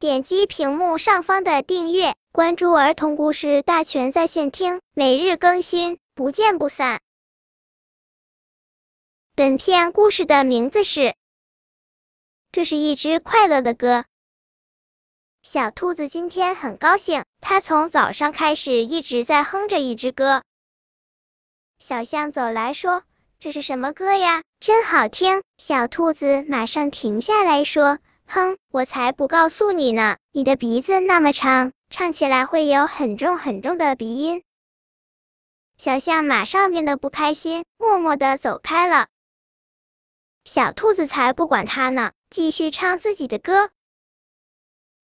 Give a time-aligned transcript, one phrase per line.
[0.00, 7.00] 点击屏幕上方的订阅，关注儿童故事大全在线听，每日更新，不见不散。
[9.34, 11.00] 本片故事的名字是
[12.52, 13.98] 《这是一只快乐的歌》。
[15.42, 20.44] 小兔子今天很高兴，它从早上开始一直在哼着一支歌。
[21.80, 23.02] 小象走来说
[23.40, 24.44] ：“这是什么歌呀？
[24.60, 27.98] 真好听！”小兔子马上停下来说
[28.28, 30.18] ：“哼，我才不告诉你呢！
[30.32, 34.42] 你的鼻子那么长，唱起来会有很重很重的鼻音。”
[35.78, 39.06] 小象马上变得不开心，默默的走开了。
[40.44, 43.70] 小兔子才不管它呢，继续唱自己的歌。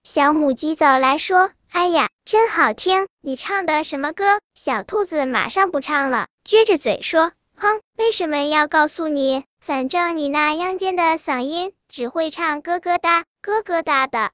[0.03, 3.09] 小母鸡走来说：“哎呀，真好听！
[3.23, 9.45] 你唱的什么歌？”小兔子马上不唱了，撅着嘴说：“哼，为什么要告诉你？
[9.67, 14.31] 反正你那央尖的嗓音，只会唱咯咯哒，咯咯哒的。”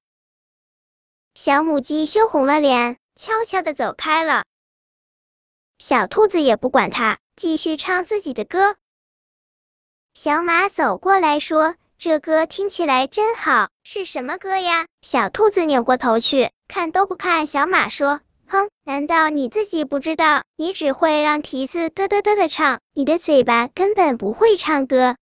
[1.35, 4.43] 小母鸡羞红了脸，悄悄的走开了。
[5.79, 8.75] 小兔子也不管它，继续唱自己的歌。
[10.15, 11.77] 小马走过来说。
[11.97, 14.87] 这歌听起来真好，是什么歌呀？
[15.03, 20.43] 小兔子扭过头去，看都不看小马，说：“哼，难道你自己不知道？
[20.57, 25.17] 你只会让蹄子嘚嘚嘚的唱，你的嘴巴根本不会唱歌。”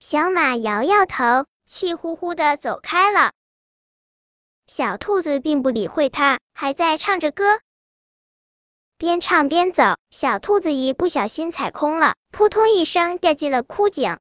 [0.00, 3.32] 小马摇摇头，气呼呼的走开了。
[4.68, 7.60] 小兔子并不理会它，还在唱着歌，
[8.96, 9.96] 边唱边走。
[10.10, 14.18] 小兔子一不小心踩空了，扑通一声掉进了枯井。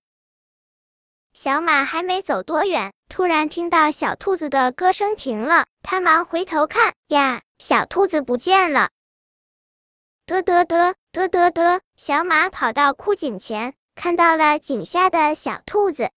[1.33, 8.89] 小马还没走多远，突然听到小兔子的歌声停了，他忙回头看，呀，小兔子不见了！
[10.25, 16.11] 嘚嘚嘚嘚嘚嘚，小马跑到枯井前，看到了井下的小兔子。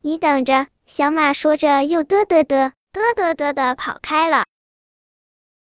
[0.00, 0.68] 你等着！
[0.86, 4.44] 小马说着，又嘚嘚嘚嘚嘚嘚的跑开了。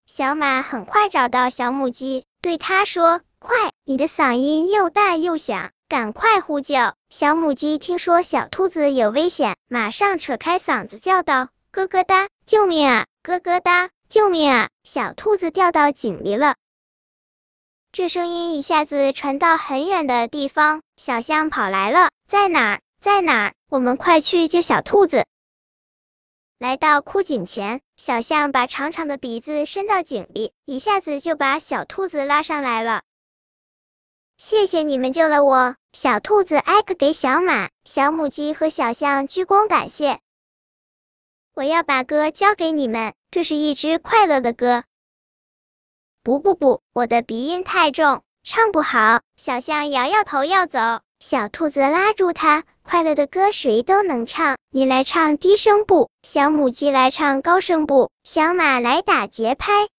[0.07, 6.93] 小马很快找到小母鸡，对它说：“快，你的嗓音又大又响。”赶快呼救！
[7.09, 13.05] 小母鸡听说小兔子有危险，马上扯开嗓子叫道：“咯咯哒，救命啊！
[13.21, 16.55] 咯咯哒，救命啊！”小兔子掉到井里了。
[17.93, 22.81] 这声音一下子传到很远的地方，小象跑来了，在哪儿？
[23.01, 23.53] 在哪儿？
[23.67, 25.25] 我们快去救小兔子！
[26.57, 33.01] 来到枯井前，小象把长长的鼻子伸到井里，一下子就把小兔子拉上来了。
[34.37, 40.21] 谢谢你们救了我，小兔子挨个给小马、小母鸡和小象鞠躬感谢。
[41.53, 44.85] 我要把歌交给你们，这是一支快乐的歌。
[46.23, 49.21] 不不不，我的鼻音太重，唱不好。
[49.35, 59.89] 小象摇摇头要走，小兔子拉住它，快乐的歌谁都能唱，你来唱低声部，小母鸡来唱高声部，小马来打节拍。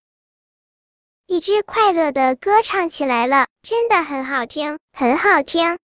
[1.26, 5.76] 一支快乐的歌唱起来了，真的很好听，很好听。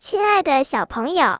[0.00, 1.38] 亲爱的小朋友，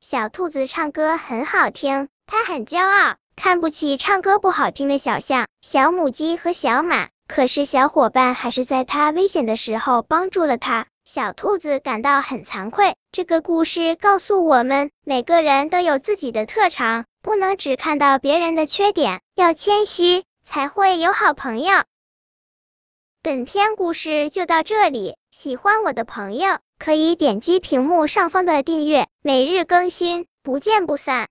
[0.00, 7.08] 小兔子唱歌很好听，它很骄傲，看不起唱歌不好听的小象、小母鸡和小马。
[7.26, 12.96] 可是小伙伴还是在它危险的时候帮助了它，小兔子感到很惭愧。
[13.12, 17.06] 这个故事告诉我们，每个人都有自己的特长。
[17.22, 21.72] 不能只看到别人的缺点，要谦虚，才会有好朋友。
[23.22, 31.28] 本篇故事就到这里，喜欢我的朋友可以点击屏幕上方的订阅，每日更新，不见不散。